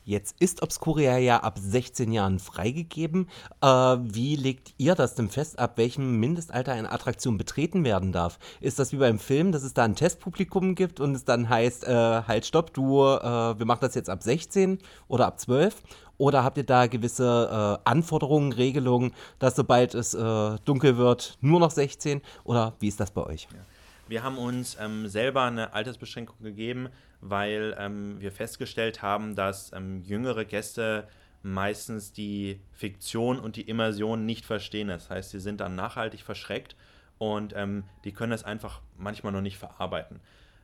Jetzt 0.04 0.36
ist 0.40 0.62
Obscuria 0.64 1.18
ja 1.18 1.42
ab 1.42 1.60
16 1.60 2.12
Jahren 2.12 2.40
freigegeben. 2.40 3.28
Äh, 3.62 3.68
wie 3.68 4.36
legt 4.36 4.74
ihr 4.78 4.96
das 4.96 5.16
denn 5.16 5.30
fest, 5.30 5.60
ab 5.60 5.78
welchem 5.78 6.20
Mindestalter 6.20 6.74
eine 6.74 6.92
Attraktion 6.92 7.38
betreten 7.38 7.84
werden 7.84 8.12
darf? 8.12 8.40
Ist 8.62 8.80
das 8.80 8.92
wie 8.92 8.98
beim 8.98 9.20
Film, 9.20 9.52
dass 9.52 9.64
es 9.64 9.74
da 9.74 9.84
ein 9.84 9.96
Testpublikum 9.96 10.76
gibt 10.76 11.00
und 11.00 11.16
es 11.16 11.26
dann 11.26 11.50
heißt, 11.50 11.84
äh, 11.84 12.24
halt, 12.24 12.46
stopp, 12.46 12.74
du, 12.74 13.04
äh, 13.04 13.60
wir 13.60 13.66
machen 13.66 13.82
das 13.82 13.96
jetzt 13.96 14.10
ab 14.10 14.24
16 14.24 14.80
oder 15.08 15.28
ab 15.28 15.40
12? 15.40 15.76
Oder 16.18 16.44
habt 16.44 16.58
ihr 16.58 16.66
da 16.66 16.88
gewisse 16.88 17.80
äh, 17.86 17.90
Anforderungen, 17.90 18.52
Regelungen, 18.52 19.14
dass 19.40 19.56
sobald 19.56 19.96
es 19.96 20.14
äh, 20.14 20.56
dunkel 20.66 20.98
wird, 20.98 21.38
nur 21.40 21.60
noch 21.60 21.72
16? 21.72 22.22
Oder 22.44 22.74
wie 22.80 22.90
ist 22.90 23.00
das 23.00 23.12
bei 23.12 23.26
euch? 23.26 23.48
Ja. 23.52 23.60
Wir 24.10 24.24
haben 24.24 24.40
uns 24.40 24.76
ähm, 24.80 25.08
selber 25.08 25.44
eine 25.44 25.74
Altersbeschränkung 25.74 26.42
gegeben, 26.42 26.90
weil 27.22 27.76
ähm, 27.78 28.20
wir 28.20 28.32
festgestellt 28.32 29.04
haben, 29.04 29.36
dass 29.36 29.72
ähm, 29.72 30.02
jüngere 30.02 30.46
Gäste 30.46 31.08
meistens 31.44 32.12
die 32.12 32.60
Fiktion 32.72 33.40
und 33.40 33.56
die 33.56 33.70
Immersion 33.70 34.26
nicht 34.26 34.46
verstehen. 34.46 34.88
Das 34.88 35.12
heißt, 35.12 35.30
sie 35.30 35.40
sind 35.40 35.62
dann 35.62 35.76
nachhaltig 35.76 36.22
verschreckt 36.22 36.76
und 37.20 37.54
ähm, 37.56 37.84
die 38.04 38.12
können 38.12 38.32
das 38.32 38.44
einfach 38.44 38.82
manchmal 38.98 39.32
noch 39.32 39.42
nicht 39.42 39.60
verarbeiten. 39.60 40.20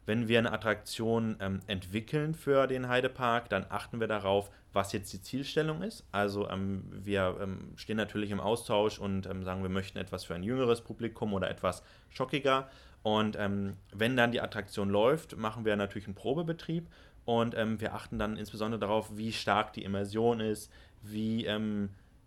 Wenn 0.07 0.27
wir 0.27 0.39
eine 0.39 0.51
Attraktion 0.51 1.35
ähm, 1.39 1.59
entwickeln 1.67 2.33
für 2.33 2.65
den 2.65 2.87
Heidepark, 2.87 3.47
dann 3.49 3.67
achten 3.69 3.99
wir 3.99 4.07
darauf, 4.07 4.49
was 4.73 4.91
jetzt 4.91 5.13
die 5.13 5.21
Zielstellung 5.21 5.83
ist. 5.83 6.03
Also 6.11 6.49
ähm, 6.49 6.83
wir 6.91 7.47
stehen 7.75 7.97
natürlich 7.97 8.31
im 8.31 8.39
Austausch 8.39 8.97
und 8.97 9.25
sagen, 9.25 9.61
wir 9.61 9.69
möchten 9.69 9.99
etwas 9.99 10.23
für 10.23 10.33
ein 10.33 10.43
jüngeres 10.43 10.81
Publikum 10.81 11.33
oder 11.33 11.47
etwas 11.47 11.83
schockiger. 12.09 12.69
Und 13.05 13.35
ähm, 13.37 13.73
wenn 13.93 14.17
dann 14.17 14.31
die 14.31 14.41
Attraktion 14.41 14.89
läuft, 14.89 15.37
machen 15.37 15.63
wir 15.63 15.75
natürlich 15.75 16.07
einen 16.07 16.15
Probebetrieb 16.15 16.87
und 17.23 17.53
ähm, 17.55 17.79
wir 17.79 17.93
achten 17.93 18.17
dann 18.17 18.35
insbesondere 18.35 18.79
darauf, 18.79 19.15
wie 19.15 19.31
stark 19.31 19.73
die 19.73 19.83
Immersion 19.83 20.39
ist, 20.39 20.71
wie 21.03 21.47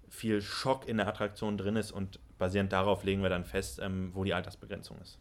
viel 0.09 0.41
Schock 0.41 0.87
in 0.87 0.99
der 0.99 1.09
Attraktion 1.09 1.59
drin 1.59 1.75
ist 1.75 1.91
und 1.91 2.21
basierend 2.39 2.73
darauf 2.73 3.03
legen 3.03 3.23
wir 3.23 3.29
dann 3.29 3.45
fest, 3.45 3.81
ähm, 3.83 4.13
wo 4.15 4.23
die 4.23 4.33
Altersbegrenzung 4.33 4.97
ist. 5.03 5.19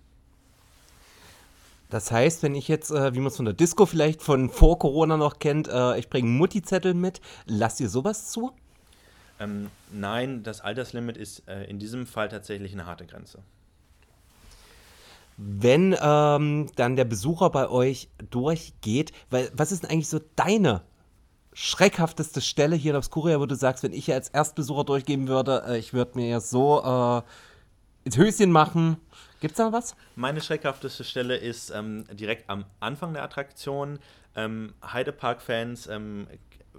Das 1.90 2.12
heißt, 2.12 2.44
wenn 2.44 2.54
ich 2.54 2.68
jetzt, 2.68 2.92
äh, 2.92 3.16
wie 3.16 3.18
man 3.18 3.30
es 3.30 3.38
von 3.38 3.46
der 3.46 3.56
Disco 3.56 3.88
vielleicht 3.88 4.22
von 4.22 4.52
vor 4.52 4.78
Corona 4.78 5.18
noch 5.18 5.40
kennt, 5.40 5.70
äh, 5.70 5.98
ich 5.98 6.08
bringe 6.08 6.30
Mutti-Zettel 6.30 6.94
mit, 6.94 7.20
lasst 7.48 7.80
ihr 7.80 7.90
sowas 7.90 8.30
zu? 8.30 8.52
Ähm, 9.40 9.72
nein, 9.92 10.44
das 10.44 10.62
Alterslimit 10.62 11.18
ist 11.18 11.50
äh, 11.50 11.64
in 11.64 11.80
diesem 11.80 12.06
Fall 12.06 12.30
tatsächlich 12.30 12.74
eine 12.74 12.86
harte 12.86 13.08
Grenze. 13.08 13.40
Wenn 15.38 15.96
ähm, 16.02 16.70
dann 16.76 16.96
der 16.96 17.06
Besucher 17.06 17.50
bei 17.52 17.70
euch 17.70 18.10
durchgeht, 18.30 19.12
weil 19.30 19.52
was 19.54 19.72
ist 19.72 19.84
denn 19.84 19.92
eigentlich 19.92 20.10
so 20.10 20.20
deine 20.36 20.82
schreckhafteste 21.54 22.42
Stelle 22.42 22.76
hier 22.76 22.92
in 22.92 22.98
Obscuria, 22.98 23.40
wo 23.40 23.46
du 23.46 23.56
sagst, 23.56 23.84
wenn 23.84 23.94
ich 23.94 24.08
ja 24.08 24.16
als 24.16 24.30
Erstbesucher 24.30 24.84
durchgehen 24.84 25.28
würde, 25.28 25.64
äh, 25.68 25.78
ich 25.78 25.94
würde 25.94 26.18
mir 26.18 26.40
so 26.40 26.84
äh, 26.84 27.22
ins 28.06 28.18
Höschen 28.18 28.52
machen. 28.52 28.98
Gibt 29.40 29.54
es 29.54 29.58
da 29.58 29.72
was? 29.72 29.96
Meine 30.16 30.42
schreckhafteste 30.42 31.04
Stelle 31.04 31.36
ist 31.36 31.70
ähm, 31.70 32.06
direkt 32.12 32.50
am 32.50 32.66
Anfang 32.80 33.14
der 33.14 33.24
Attraktion. 33.24 34.00
Ähm, 34.36 34.74
Heidepark-Fans 34.84 35.88
ähm, 35.88 36.28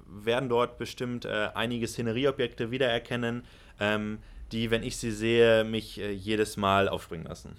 werden 0.07 0.49
dort 0.49 0.79
bestimmt 0.79 1.25
äh, 1.25 1.51
einige 1.55 1.87
Szenerieobjekte 1.87 2.71
wiedererkennen, 2.71 3.45
ähm, 3.79 4.19
die, 4.53 4.71
wenn 4.71 4.83
ich 4.83 4.97
sie 4.97 5.11
sehe, 5.11 5.65
mich 5.65 6.01
äh, 6.01 6.11
jedes 6.11 6.57
Mal 6.57 6.89
aufspringen 6.89 7.27
lassen. 7.27 7.57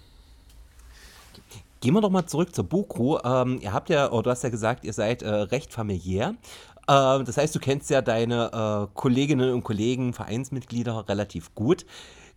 Gehen 1.80 1.94
wir 1.94 2.02
doch 2.02 2.10
mal 2.10 2.26
zurück 2.26 2.54
zur 2.54 2.64
Buku. 2.64 3.18
Ähm, 3.24 3.58
ihr 3.62 3.72
habt 3.72 3.88
ja, 3.88 4.10
oder 4.10 4.24
du 4.24 4.30
hast 4.30 4.44
ja 4.44 4.50
gesagt, 4.50 4.84
ihr 4.84 4.92
seid 4.92 5.22
äh, 5.22 5.28
recht 5.28 5.72
familiär. 5.72 6.34
Äh, 6.86 7.24
das 7.24 7.36
heißt, 7.36 7.54
du 7.54 7.58
kennst 7.58 7.88
ja 7.88 8.02
deine 8.02 8.88
äh, 8.90 8.94
Kolleginnen 8.94 9.52
und 9.54 9.64
Kollegen, 9.64 10.12
Vereinsmitglieder 10.12 11.08
relativ 11.08 11.54
gut. 11.54 11.86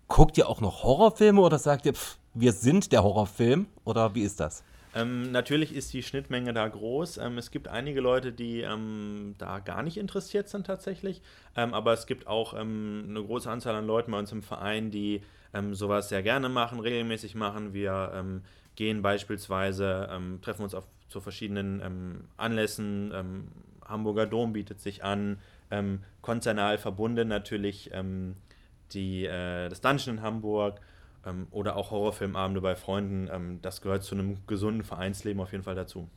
Guckt 0.08 0.38
ihr 0.38 0.48
auch 0.48 0.62
noch 0.62 0.84
Horrorfilme 0.84 1.42
oder 1.42 1.60
sagt 1.60 1.86
ihr, 1.86 1.94
pff, 1.94 2.18
wir 2.34 2.54
sind 2.54 2.92
der 2.92 3.04
Horrorfilm? 3.04 3.68
Oder 3.84 4.16
wie 4.16 4.22
ist 4.22 4.40
das? 4.40 4.64
Ähm, 4.96 5.32
natürlich 5.32 5.74
ist 5.76 5.92
die 5.94 6.04
Schnittmenge 6.04 6.54
da 6.54 6.68
groß. 6.68 7.18
Ähm, 7.18 7.38
es 7.38 7.52
gibt 7.52 7.68
einige 7.68 8.00
Leute, 8.00 8.32
die 8.32 8.62
ähm, 8.62 9.36
da 9.40 9.60
gar 9.60 9.82
nicht 9.82 9.98
interessiert 9.98 10.50
sind 10.50 10.68
tatsächlich. 10.68 11.22
Ähm, 11.56 11.74
aber 11.74 11.94
es 11.94 12.06
gibt 12.06 12.28
auch 12.28 12.54
ähm, 12.54 13.06
eine 13.10 13.24
große 13.24 13.50
Anzahl 13.50 13.76
an 13.76 13.88
Leuten 13.88 14.12
bei 14.12 14.20
uns 14.20 14.32
im 14.32 14.44
Verein, 14.44 14.92
die 14.92 15.22
ähm, 15.54 15.74
sowas 15.74 16.10
sehr 16.10 16.22
gerne 16.22 16.48
machen, 16.50 16.80
regelmäßig 16.80 17.36
machen. 17.36 17.74
Wir 17.74 18.12
gehen 18.76 19.02
beispielsweise, 19.02 20.10
treffen 20.42 20.64
uns 20.64 20.74
auf 20.74 20.86
zu 21.10 21.22
verschiedenen 21.22 22.28
Anlässen. 22.38 23.56
Hamburger 23.86 24.26
Dom 24.26 24.54
bietet 24.54 24.80
sich 24.80 25.04
an. 25.04 25.38
konzernal 26.22 26.78
verbunden 26.78 27.28
natürlich 27.28 27.92
die, 28.94 29.26
äh, 29.26 29.70
das 29.70 29.82
Dungeon 29.82 30.18
in 30.18 30.22
Hamburg 30.22 30.80
ähm, 31.26 31.48
oder 31.52 31.76
auch 31.76 31.92
Horrorfilmabende 31.92 32.62
bei 32.62 32.76
Freunden. 32.76 33.30
Ähm, 33.32 33.60
das 33.62 33.82
gehört 33.82 34.04
zu 34.04 34.16
einem 34.16 34.46
gesunden 34.48 34.84
Vereinsleben 34.84 35.42
auf 35.42 35.52
jeden 35.52 35.64
Fall 35.64 35.76
dazu. 35.76 36.08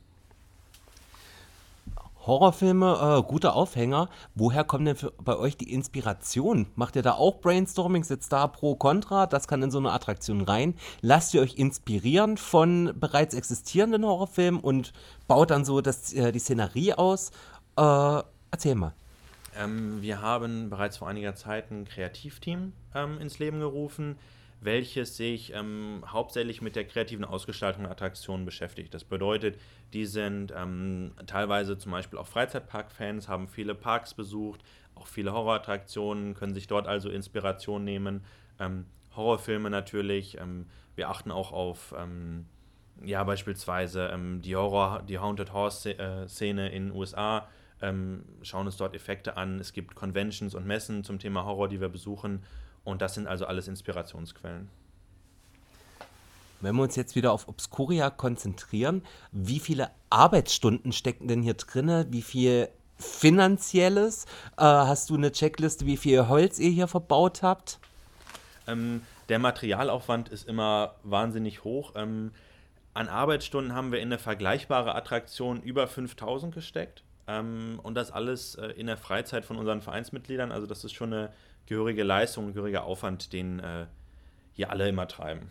Horrorfilme, 2.27 3.19
äh, 3.19 3.27
guter 3.27 3.55
Aufhänger. 3.55 4.09
Woher 4.35 4.63
kommt 4.63 4.87
denn 4.87 4.97
bei 5.23 5.37
euch 5.37 5.57
die 5.57 5.73
Inspiration? 5.73 6.67
Macht 6.75 6.95
ihr 6.95 7.01
da 7.01 7.13
auch 7.13 7.39
Brainstorming? 7.39 8.03
Sitzt 8.03 8.33
da 8.33 8.47
pro 8.47 8.75
Contra? 8.75 9.25
Das 9.25 9.47
kann 9.47 9.63
in 9.63 9.71
so 9.71 9.79
eine 9.79 9.91
Attraktion 9.91 10.41
rein. 10.41 10.75
Lasst 11.01 11.33
ihr 11.33 11.41
euch 11.41 11.57
inspirieren 11.57 12.37
von 12.37 12.93
bereits 12.99 13.33
existierenden 13.33 14.05
Horrorfilmen 14.05 14.59
und 14.59 14.93
baut 15.27 15.51
dann 15.51 15.65
so 15.65 15.81
das, 15.81 16.13
äh, 16.13 16.31
die 16.31 16.39
Szenerie 16.39 16.93
aus? 16.93 17.31
Äh, 17.77 18.21
erzähl 18.51 18.75
mal. 18.75 18.93
Ähm, 19.57 20.01
wir 20.01 20.21
haben 20.21 20.69
bereits 20.69 20.97
vor 20.97 21.07
einiger 21.07 21.35
Zeit 21.35 21.71
ein 21.71 21.85
Kreativteam 21.85 22.73
ähm, 22.93 23.19
ins 23.19 23.39
Leben 23.39 23.59
gerufen, 23.59 24.17
welches 24.59 25.17
sich 25.17 25.53
ähm, 25.53 26.03
hauptsächlich 26.07 26.61
mit 26.61 26.75
der 26.75 26.85
kreativen 26.85 27.25
Ausgestaltung 27.25 27.83
der 27.83 27.91
Attraktionen 27.91 28.45
beschäftigt. 28.45 28.93
Das 28.93 29.03
bedeutet, 29.03 29.59
die 29.93 30.05
sind 30.05 30.53
ähm, 30.55 31.11
teilweise 31.27 31.77
zum 31.77 31.91
Beispiel 31.91 32.17
auch 32.19 32.27
Freizeitpark-Fans, 32.27 33.27
haben 33.27 33.47
viele 33.47 33.75
Parks 33.75 34.13
besucht, 34.13 34.61
auch 34.95 35.07
viele 35.07 35.31
Horrorattraktionen, 35.31 36.33
können 36.33 36.53
sich 36.53 36.67
dort 36.67 36.87
also 36.87 37.09
Inspiration 37.09 37.83
nehmen. 37.83 38.23
Ähm, 38.59 38.85
Horrorfilme 39.15 39.69
natürlich. 39.69 40.37
Ähm, 40.39 40.65
wir 40.95 41.09
achten 41.09 41.31
auch 41.31 41.51
auf 41.51 41.93
ja, 43.03 43.23
beispielsweise 43.23 44.11
die 44.41 44.55
Horror, 44.55 45.03
die 45.07 45.19
Haunted 45.19 45.53
Horse-Szene 45.53 46.69
in 46.69 46.87
den 46.87 46.95
USA 46.95 47.47
ähm, 47.81 48.23
schauen 48.41 48.65
uns 48.65 48.77
dort 48.77 48.95
Effekte 48.95 49.37
an. 49.37 49.59
Es 49.59 49.73
gibt 49.73 49.95
Conventions 49.95 50.55
und 50.55 50.65
Messen 50.65 51.03
zum 51.03 51.19
Thema 51.19 51.45
Horror, 51.45 51.67
die 51.67 51.79
wir 51.79 51.89
besuchen. 51.89 52.43
Und 52.87 53.01
das 53.01 53.15
sind 53.15 53.27
also 53.27 53.45
alles 53.45 53.67
Inspirationsquellen. 53.67 54.69
Wenn 56.61 56.73
wir 56.77 56.83
uns 56.83 56.95
jetzt 56.95 57.17
wieder 57.17 57.33
auf 57.33 57.49
Obscuria 57.49 58.09
konzentrieren, 58.09 59.03
wie 59.33 59.59
viele 59.59 59.91
Arbeitsstunden 60.09 60.93
stecken 60.93 61.27
denn 61.27 61.41
hier 61.41 61.55
drin? 61.55 62.05
Wie 62.11 62.21
viel 62.21 62.69
finanzielles? 62.95 64.23
Äh, 64.55 64.63
hast 64.63 65.09
du 65.09 65.15
eine 65.15 65.33
Checkliste, 65.33 65.85
wie 65.85 65.97
viel 65.97 66.29
Holz 66.29 66.59
ihr 66.59 66.69
hier 66.69 66.87
verbaut 66.87 67.43
habt? 67.43 67.79
Ähm, 68.67 69.01
der 69.27 69.39
Materialaufwand 69.39 70.29
ist 70.29 70.47
immer 70.47 70.95
wahnsinnig 71.03 71.65
hoch. 71.65 71.91
Ähm, 71.95 72.31
an 72.93 73.09
Arbeitsstunden 73.09 73.75
haben 73.75 73.91
wir 73.91 73.99
in 73.99 74.07
eine 74.07 74.17
vergleichbare 74.17 74.95
Attraktion 74.95 75.61
über 75.61 75.89
5000 75.89 76.55
gesteckt. 76.55 77.03
Ähm, 77.27 77.81
und 77.83 77.95
das 77.95 78.11
alles 78.11 78.55
äh, 78.55 78.67
in 78.67 78.87
der 78.87 78.95
Freizeit 78.95 79.43
von 79.43 79.57
unseren 79.57 79.81
Vereinsmitgliedern. 79.81 80.53
Also 80.53 80.65
das 80.67 80.85
ist 80.85 80.93
schon 80.93 81.11
eine 81.11 81.33
gehörige 81.67 82.03
Leistung, 82.03 82.53
gehöriger 82.53 82.83
Aufwand, 82.83 83.33
den 83.33 83.59
äh, 83.59 83.85
hier 84.53 84.71
alle 84.71 84.89
immer 84.89 85.07
treiben. 85.07 85.49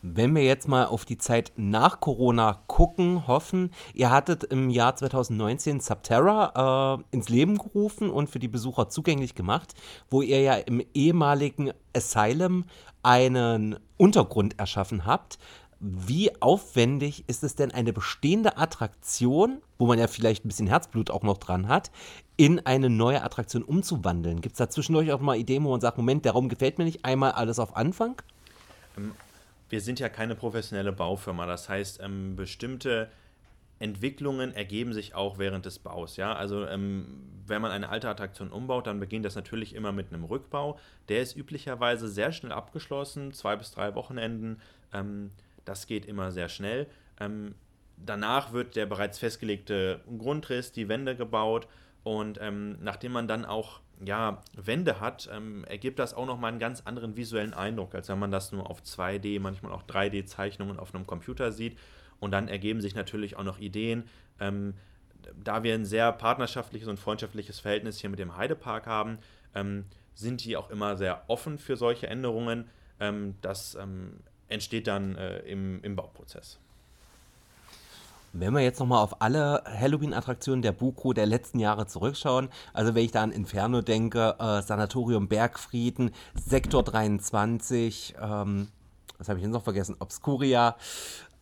Wenn 0.00 0.32
wir 0.36 0.44
jetzt 0.44 0.68
mal 0.68 0.86
auf 0.86 1.04
die 1.04 1.18
Zeit 1.18 1.50
nach 1.56 1.98
Corona 1.98 2.62
gucken, 2.68 3.26
hoffen, 3.26 3.72
ihr 3.94 4.10
hattet 4.10 4.44
im 4.44 4.70
Jahr 4.70 4.94
2019 4.94 5.80
Subterra 5.80 7.00
äh, 7.00 7.16
ins 7.16 7.28
Leben 7.28 7.58
gerufen 7.58 8.08
und 8.08 8.30
für 8.30 8.38
die 8.38 8.46
Besucher 8.46 8.88
zugänglich 8.88 9.34
gemacht, 9.34 9.74
wo 10.08 10.22
ihr 10.22 10.40
ja 10.40 10.54
im 10.54 10.84
ehemaligen 10.94 11.72
Asylum 11.96 12.64
einen 13.02 13.76
Untergrund 13.96 14.58
erschaffen 14.60 15.04
habt. 15.04 15.38
Wie 15.80 16.30
aufwendig 16.42 17.24
ist 17.28 17.44
es 17.44 17.54
denn, 17.54 17.70
eine 17.70 17.92
bestehende 17.92 18.56
Attraktion, 18.56 19.62
wo 19.78 19.86
man 19.86 19.98
ja 19.98 20.08
vielleicht 20.08 20.44
ein 20.44 20.48
bisschen 20.48 20.66
Herzblut 20.66 21.10
auch 21.10 21.22
noch 21.22 21.38
dran 21.38 21.68
hat, 21.68 21.92
in 22.36 22.66
eine 22.66 22.90
neue 22.90 23.22
Attraktion 23.22 23.62
umzuwandeln? 23.62 24.40
Gibt 24.40 24.54
es 24.54 24.58
da 24.58 24.68
zwischendurch 24.68 25.12
auch 25.12 25.20
mal 25.20 25.36
Ideen, 25.36 25.62
wo 25.62 25.70
man 25.70 25.80
sagt, 25.80 25.96
Moment, 25.96 26.24
der 26.24 26.32
Raum 26.32 26.48
gefällt 26.48 26.78
mir 26.78 26.84
nicht, 26.84 27.04
einmal 27.04 27.32
alles 27.32 27.60
auf 27.60 27.76
Anfang? 27.76 28.20
Ähm, 28.96 29.12
wir 29.68 29.80
sind 29.80 30.00
ja 30.00 30.08
keine 30.08 30.34
professionelle 30.34 30.92
Baufirma, 30.92 31.46
das 31.46 31.68
heißt, 31.68 32.00
ähm, 32.02 32.34
bestimmte 32.34 33.08
Entwicklungen 33.78 34.52
ergeben 34.52 34.92
sich 34.92 35.14
auch 35.14 35.38
während 35.38 35.64
des 35.64 35.78
Baus. 35.78 36.16
Ja? 36.16 36.34
Also 36.34 36.66
ähm, 36.66 37.06
wenn 37.46 37.62
man 37.62 37.70
eine 37.70 37.88
alte 37.88 38.08
Attraktion 38.08 38.50
umbaut, 38.50 38.88
dann 38.88 38.98
beginnt 38.98 39.24
das 39.24 39.36
natürlich 39.36 39.74
immer 39.76 39.92
mit 39.92 40.12
einem 40.12 40.24
Rückbau. 40.24 40.78
Der 41.08 41.22
ist 41.22 41.36
üblicherweise 41.36 42.08
sehr 42.08 42.32
schnell 42.32 42.50
abgeschlossen, 42.50 43.32
zwei 43.32 43.54
bis 43.54 43.70
drei 43.70 43.94
Wochenenden. 43.94 44.60
Ähm, 44.92 45.30
das 45.68 45.86
geht 45.86 46.06
immer 46.06 46.32
sehr 46.32 46.48
schnell. 46.48 46.86
Ähm, 47.20 47.54
danach 47.96 48.52
wird 48.52 48.76
der 48.76 48.86
bereits 48.86 49.18
festgelegte 49.18 50.00
Grundriss, 50.18 50.72
die 50.72 50.88
Wände 50.88 51.16
gebaut 51.16 51.68
und 52.04 52.38
ähm, 52.40 52.78
nachdem 52.80 53.12
man 53.12 53.28
dann 53.28 53.44
auch 53.44 53.80
ja, 54.04 54.42
Wände 54.56 55.00
hat, 55.00 55.28
ähm, 55.32 55.64
ergibt 55.64 55.98
das 55.98 56.14
auch 56.14 56.26
nochmal 56.26 56.50
einen 56.50 56.60
ganz 56.60 56.82
anderen 56.82 57.16
visuellen 57.16 57.52
Eindruck, 57.52 57.94
als 57.94 58.08
wenn 58.08 58.18
man 58.18 58.30
das 58.30 58.52
nur 58.52 58.70
auf 58.70 58.80
2D, 58.82 59.40
manchmal 59.40 59.72
auch 59.72 59.82
3D-Zeichnungen 59.82 60.78
auf 60.78 60.94
einem 60.94 61.06
Computer 61.06 61.52
sieht. 61.52 61.76
Und 62.20 62.30
dann 62.30 62.48
ergeben 62.48 62.80
sich 62.80 62.94
natürlich 62.94 63.36
auch 63.36 63.44
noch 63.44 63.58
Ideen. 63.58 64.04
Ähm, 64.40 64.74
da 65.42 65.62
wir 65.62 65.74
ein 65.74 65.84
sehr 65.84 66.12
partnerschaftliches 66.12 66.88
und 66.88 66.98
freundschaftliches 66.98 67.60
Verhältnis 67.60 68.00
hier 68.00 68.10
mit 68.10 68.18
dem 68.18 68.36
Heidepark 68.36 68.86
haben, 68.86 69.18
ähm, 69.54 69.84
sind 70.14 70.44
die 70.44 70.56
auch 70.56 70.70
immer 70.70 70.96
sehr 70.96 71.24
offen 71.26 71.58
für 71.58 71.76
solche 71.76 72.06
Änderungen. 72.06 72.68
Ähm, 73.00 73.34
das 73.40 73.74
ähm, 73.74 74.20
entsteht 74.48 74.86
dann 74.86 75.16
äh, 75.16 75.38
im, 75.40 75.82
im 75.82 75.96
Bauprozess. 75.96 76.58
Wenn 78.32 78.52
wir 78.52 78.60
jetzt 78.60 78.78
nochmal 78.78 79.02
auf 79.02 79.22
alle 79.22 79.64
Halloween-Attraktionen 79.64 80.60
der 80.60 80.72
Buko 80.72 81.12
der 81.12 81.26
letzten 81.26 81.58
Jahre 81.58 81.86
zurückschauen, 81.86 82.48
also 82.74 82.94
wenn 82.94 83.04
ich 83.04 83.10
da 83.10 83.22
an 83.22 83.32
Inferno 83.32 83.80
denke, 83.80 84.36
äh, 84.38 84.60
Sanatorium 84.60 85.28
Bergfrieden, 85.28 86.10
Sektor 86.34 86.82
23, 86.82 88.16
ähm, 88.20 88.68
was 89.16 89.28
habe 89.28 89.38
ich 89.38 89.44
jetzt 89.44 89.52
noch 89.52 89.64
vergessen, 89.64 89.96
Obscuria. 89.98 90.76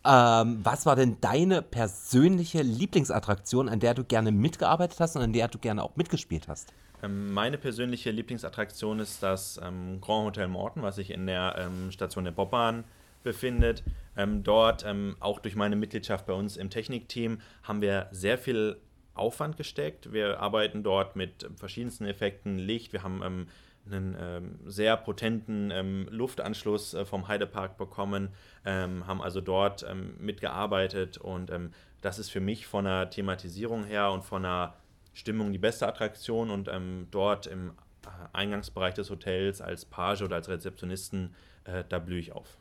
Ähm, 0.04 0.60
was 0.62 0.86
war 0.86 0.94
denn 0.94 1.20
deine 1.20 1.60
persönliche 1.60 2.62
Lieblingsattraktion, 2.62 3.68
an 3.68 3.80
der 3.80 3.94
du 3.94 4.04
gerne 4.04 4.30
mitgearbeitet 4.30 5.00
hast 5.00 5.16
und 5.16 5.22
an 5.22 5.32
der 5.32 5.48
du 5.48 5.58
gerne 5.58 5.82
auch 5.82 5.96
mitgespielt 5.96 6.46
hast? 6.46 6.72
Ähm, 7.02 7.32
meine 7.32 7.58
persönliche 7.58 8.12
Lieblingsattraktion 8.12 9.00
ist 9.00 9.22
das 9.22 9.60
ähm, 9.62 10.00
Grand 10.00 10.26
Hotel 10.26 10.48
Morton, 10.48 10.82
was 10.82 10.96
sich 10.96 11.10
in 11.10 11.26
der 11.26 11.56
ähm, 11.58 11.90
Station 11.90 12.24
der 12.24 12.32
Bobbahn 12.32 12.84
befindet. 13.26 13.84
Ähm, 14.16 14.42
dort, 14.42 14.86
ähm, 14.86 15.16
auch 15.20 15.40
durch 15.40 15.54
meine 15.54 15.76
Mitgliedschaft 15.76 16.24
bei 16.24 16.32
uns 16.32 16.56
im 16.56 16.70
Technikteam, 16.70 17.40
haben 17.62 17.82
wir 17.82 18.08
sehr 18.12 18.38
viel 18.38 18.78
Aufwand 19.12 19.58
gesteckt. 19.58 20.12
Wir 20.12 20.40
arbeiten 20.40 20.82
dort 20.82 21.16
mit 21.16 21.46
verschiedensten 21.56 22.06
Effekten, 22.06 22.58
Licht. 22.58 22.94
Wir 22.94 23.02
haben 23.02 23.20
ähm, 23.22 23.46
einen 23.86 24.16
ähm, 24.18 24.58
sehr 24.64 24.96
potenten 24.96 25.70
ähm, 25.70 26.08
Luftanschluss 26.10 26.94
äh, 26.94 27.04
vom 27.04 27.28
Heidepark 27.28 27.76
bekommen, 27.76 28.30
ähm, 28.64 29.06
haben 29.06 29.22
also 29.22 29.40
dort 29.40 29.84
ähm, 29.88 30.14
mitgearbeitet 30.18 31.18
und 31.18 31.50
ähm, 31.50 31.70
das 32.02 32.18
ist 32.18 32.30
für 32.30 32.40
mich 32.40 32.66
von 32.66 32.84
der 32.84 33.10
Thematisierung 33.10 33.84
her 33.84 34.10
und 34.10 34.24
von 34.24 34.42
der 34.42 34.74
Stimmung 35.12 35.52
die 35.52 35.58
beste 35.58 35.86
Attraktion 35.86 36.50
und 36.50 36.68
ähm, 36.68 37.06
dort 37.10 37.46
im 37.46 37.70
äh, 38.04 38.08
Eingangsbereich 38.32 38.94
des 38.94 39.10
Hotels 39.10 39.60
als 39.60 39.84
Page 39.84 40.22
oder 40.22 40.36
als 40.36 40.48
Rezeptionisten, 40.48 41.34
äh, 41.64 41.84
da 41.88 41.98
blühe 41.98 42.18
ich 42.18 42.32
auf. 42.32 42.58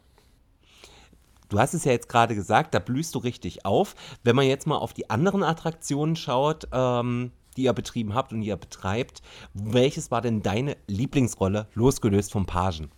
Du 1.50 1.60
hast 1.60 1.74
es 1.74 1.86
ja 1.86 1.92
jetzt 1.92 2.10
gerade 2.10 2.36
gesagt, 2.36 2.74
da 2.74 2.80
blühst 2.80 3.14
du 3.16 3.20
richtig 3.20 3.66
auf. 3.66 3.96
Wenn 4.24 4.36
man 4.36 4.46
jetzt 4.46 4.68
mal 4.68 4.78
auf 4.78 4.94
die 4.94 5.10
anderen 5.10 5.44
Attraktionen 5.44 6.16
schaut, 6.16 6.68
ähm, 6.72 7.32
die 7.58 7.64
ihr 7.64 7.74
betrieben 7.74 8.14
habt 8.14 8.34
und 8.34 8.42
ihr 8.42 8.58
betreibt. 8.58 9.22
Welches 9.54 10.12
war 10.12 10.22
denn 10.22 10.42
deine 10.42 10.78
Lieblingsrolle, 10.88 11.68
losgelöst 11.74 12.32
vom 12.32 12.46
Pagen? 12.46 12.90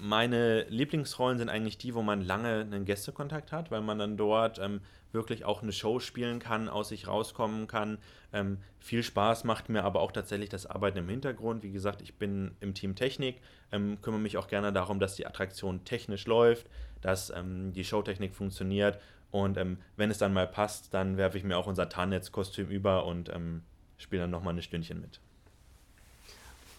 Meine 0.00 0.62
Lieblingsrollen 0.68 1.38
sind 1.38 1.50
eigentlich 1.50 1.76
die, 1.76 1.94
wo 1.94 2.02
man 2.02 2.22
lange 2.22 2.60
einen 2.60 2.84
Gästekontakt 2.84 3.52
hat, 3.52 3.70
weil 3.70 3.82
man 3.82 3.98
dann 3.98 4.16
dort 4.16 4.58
ähm, 4.58 4.80
wirklich 5.12 5.44
auch 5.44 5.62
eine 5.62 5.72
Show 5.72 6.00
spielen 6.00 6.38
kann, 6.38 6.68
aus 6.68 6.90
sich 6.90 7.06
rauskommen 7.06 7.66
kann. 7.66 7.98
Ähm, 8.32 8.58
viel 8.78 9.02
Spaß 9.02 9.44
macht 9.44 9.68
mir 9.68 9.84
aber 9.84 10.00
auch 10.00 10.12
tatsächlich 10.12 10.48
das 10.48 10.66
Arbeiten 10.66 10.98
im 10.98 11.08
Hintergrund. 11.08 11.62
Wie 11.62 11.72
gesagt, 11.72 12.02
ich 12.02 12.14
bin 12.14 12.52
im 12.60 12.74
Team 12.74 12.94
Technik, 12.94 13.40
ähm, 13.72 13.98
kümmere 14.02 14.20
mich 14.20 14.36
auch 14.36 14.48
gerne 14.48 14.72
darum, 14.72 15.00
dass 15.00 15.16
die 15.16 15.26
Attraktion 15.26 15.84
technisch 15.84 16.26
läuft, 16.26 16.66
dass 17.00 17.30
ähm, 17.30 17.72
die 17.72 17.84
Showtechnik 17.84 18.34
funktioniert 18.34 18.98
und 19.30 19.56
ähm, 19.56 19.78
wenn 19.96 20.10
es 20.10 20.18
dann 20.18 20.32
mal 20.32 20.46
passt, 20.46 20.92
dann 20.92 21.16
werfe 21.16 21.38
ich 21.38 21.44
mir 21.44 21.56
auch 21.56 21.66
unser 21.66 21.88
Tarnnetz-Kostüm 21.88 22.68
über 22.68 23.06
und 23.06 23.28
ähm, 23.28 23.62
spiele 23.96 24.22
dann 24.22 24.30
nochmal 24.30 24.54
ein 24.54 24.62
Stündchen 24.62 25.00
mit. 25.00 25.20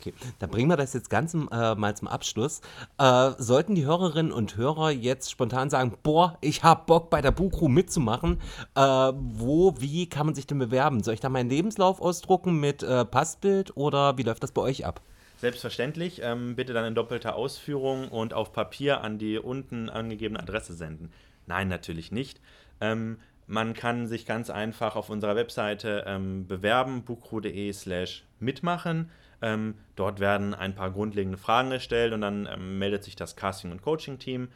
Okay, 0.02 0.16
dann 0.40 0.50
bringen 0.50 0.68
wir 0.68 0.78
das 0.78 0.94
jetzt 0.94 1.12
ganz 1.12 1.36
äh, 1.36 1.76
mal 1.76 1.96
zum 1.96 2.08
Abschluss. 2.08 2.62
Äh, 2.98 3.32
sollten 3.38 3.76
die 3.76 3.86
Hörerinnen 3.86 4.32
und 4.32 4.58
Hörer 4.58 4.90
jetzt 4.90 5.30
spontan 5.30 5.70
sagen, 5.70 5.96
boah, 6.02 6.40
ich 6.42 6.64
habe 6.64 6.86
Bock 6.88 7.12
bei 7.12 7.22
der 7.22 7.30
Buchru 7.30 7.68
mitzumachen, 7.68 8.42
äh, 8.74 8.82
wo, 8.82 9.76
wie 9.80 10.10
kann 10.10 10.26
man 10.26 10.34
sich 10.34 10.48
denn 10.48 10.58
bewerben? 10.58 11.04
Soll 11.04 11.14
ich 11.14 11.20
da 11.20 11.30
meinen 11.30 11.52
Lebenslauf 11.52 12.02
ausdrucken 12.02 12.60
mit 12.60 12.82
äh, 12.82 13.06
Passbild 13.06 13.78
oder 13.78 14.18
wie 14.18 14.24
läuft 14.24 14.42
das 14.42 14.52
bei 14.52 14.64
euch 14.64 14.88
ab? 14.88 15.02
Selbstverständlich, 15.38 16.22
ähm, 16.24 16.56
bitte 16.56 16.74
dann 16.74 16.86
in 16.86 16.96
doppelter 16.96 17.36
Ausführung 17.36 18.08
und 18.08 18.34
auf 18.34 18.54
Papier 18.54 19.02
an 19.02 19.20
die 19.20 19.38
unten 19.38 19.88
angegebene 19.88 20.40
Adresse 20.40 20.74
senden. 20.74 21.12
Nein, 21.46 21.68
natürlich 21.68 22.12
nicht. 22.12 22.42
Ähm, 22.80 23.18
man 23.46 23.74
kann 23.76 24.08
sich 24.08 24.26
ganz 24.26 24.50
einfach 24.50 24.96
auf 24.96 25.10
unserer 25.12 25.36
Webseite 25.36 26.06
ähm, 26.08 26.48
bewerben, 26.48 27.04
buchru.de 27.04 27.72
slash 27.74 28.24
mitmachen. 28.40 29.12
Ähm, 29.42 29.76
dort 29.96 30.20
werden 30.20 30.54
ein 30.54 30.76
paar 30.76 30.92
grundlegende 30.92 31.38
Fragen 31.38 31.70
gestellt 31.70 32.14
und 32.14 32.22
dann 32.22 32.48
ähm, 32.52 32.78
meldet 32.80 33.04
sich 33.04 33.16
das 33.16 33.36
Casting- 33.36 33.72
und 33.72 33.82
Coaching-Team 33.82 34.50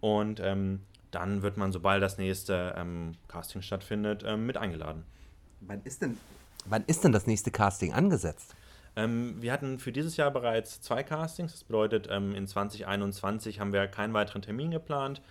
und 0.00 0.40
ähm, 0.40 0.80
dann 1.10 1.42
wird 1.42 1.56
man, 1.56 1.72
sobald 1.72 2.02
das 2.02 2.18
nächste 2.18 2.74
ähm, 2.76 3.12
Casting 3.28 3.62
stattfindet, 3.62 4.24
mit 4.38 4.56
eingeladen. 4.56 5.04
Wann 5.60 5.82
ist 5.82 6.02
denn, 6.02 6.16
wann 6.66 6.84
ist 6.86 7.02
denn 7.02 7.12
das 7.12 7.26
nächste 7.26 7.50
Casting 7.50 7.92
angesetzt? 7.92 8.54
wir 8.96 9.52
hatten 9.52 9.78
für 9.78 9.92
dieses 9.92 10.16
Jahr 10.16 10.32
bereits 10.32 10.82
zwei 10.82 11.04
Castings. 11.04 11.52
Das 11.52 11.64
bedeutet, 11.64 12.08
in 12.08 12.46
2021 12.46 13.60
haben 13.60 13.72
wir 13.72 13.86
keinen 13.86 14.12
weiteren 14.14 14.42
Termin 14.42 14.72
geplant. 14.72 15.22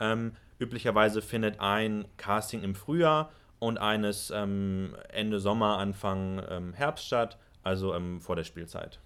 Ähm, 0.00 0.32
üblicherweise 0.58 1.22
findet 1.22 1.60
ein 1.60 2.06
Casting 2.16 2.62
im 2.62 2.74
Frühjahr 2.74 3.30
und 3.58 3.78
eines 3.78 4.30
ähm, 4.30 4.94
Ende 5.08 5.40
Sommer, 5.40 5.78
Anfang 5.78 6.42
ähm, 6.48 6.72
Herbst 6.74 7.06
statt, 7.06 7.38
also 7.62 7.94
ähm, 7.94 8.20
vor 8.20 8.36
der 8.36 8.44
Spielzeit. 8.44 8.98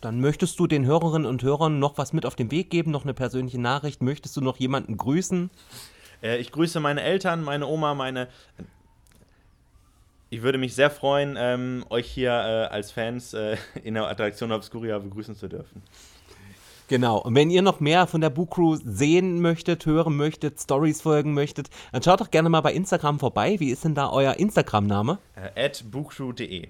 Dann 0.00 0.20
möchtest 0.20 0.58
du 0.60 0.66
den 0.66 0.84
Hörerinnen 0.84 1.26
und 1.26 1.42
Hörern 1.42 1.78
noch 1.78 1.98
was 1.98 2.12
mit 2.12 2.26
auf 2.26 2.36
den 2.36 2.50
Weg 2.50 2.70
geben, 2.70 2.90
noch 2.90 3.04
eine 3.04 3.14
persönliche 3.14 3.60
Nachricht? 3.60 4.02
Möchtest 4.02 4.36
du 4.36 4.40
noch 4.40 4.58
jemanden 4.58 4.96
grüßen? 4.96 5.50
Äh, 6.22 6.38
ich 6.38 6.52
grüße 6.52 6.80
meine 6.80 7.02
Eltern, 7.02 7.42
meine 7.42 7.66
Oma, 7.66 7.94
meine. 7.94 8.28
Ich 10.28 10.42
würde 10.42 10.58
mich 10.58 10.74
sehr 10.74 10.90
freuen, 10.90 11.36
ähm, 11.38 11.84
euch 11.88 12.10
hier 12.10 12.30
äh, 12.30 12.72
als 12.72 12.90
Fans 12.90 13.32
äh, 13.32 13.56
in 13.84 13.94
der 13.94 14.08
Attraktion 14.08 14.52
Obscuria 14.52 14.98
begrüßen 14.98 15.36
zu 15.36 15.48
dürfen. 15.48 15.82
Genau. 16.88 17.18
Und 17.18 17.34
wenn 17.34 17.50
ihr 17.50 17.62
noch 17.62 17.80
mehr 17.80 18.06
von 18.06 18.20
der 18.20 18.30
Boo 18.30 18.46
Crew 18.46 18.76
sehen 18.76 19.40
möchtet, 19.40 19.86
hören 19.86 20.16
möchtet, 20.16 20.60
Stories 20.60 21.02
folgen 21.02 21.34
möchtet, 21.34 21.68
dann 21.90 22.02
schaut 22.02 22.20
doch 22.20 22.30
gerne 22.30 22.48
mal 22.48 22.60
bei 22.60 22.72
Instagram 22.72 23.18
vorbei. 23.18 23.56
Wie 23.58 23.70
ist 23.70 23.84
denn 23.84 23.94
da 23.94 24.10
euer 24.10 24.34
Instagram-Name? 24.34 25.18
Äh, 25.34 25.64
at 25.66 25.84
bookcrew.de. 25.90 26.68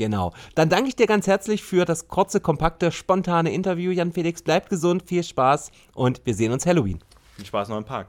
Genau. 0.00 0.32
Dann 0.54 0.70
danke 0.70 0.88
ich 0.88 0.96
dir 0.96 1.06
ganz 1.06 1.26
herzlich 1.26 1.62
für 1.62 1.84
das 1.84 2.08
kurze, 2.08 2.40
kompakte, 2.40 2.90
spontane 2.90 3.52
Interview. 3.52 3.90
Jan 3.90 4.12
Felix, 4.12 4.40
bleibt 4.40 4.70
gesund, 4.70 5.02
viel 5.06 5.22
Spaß 5.22 5.70
und 5.94 6.22
wir 6.24 6.34
sehen 6.34 6.52
uns 6.52 6.64
Halloween. 6.64 7.00
Viel 7.36 7.44
Spaß 7.44 7.68
noch 7.68 7.76
im 7.76 7.84
Park. 7.84 8.06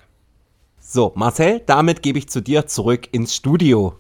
So, 0.79 1.11
Marcel, 1.15 1.61
damit 1.65 2.01
gebe 2.01 2.17
ich 2.17 2.29
zu 2.29 2.39
dir 2.39 2.65
zurück 2.65 3.09
ins 3.11 3.35
Studio. 3.35 3.97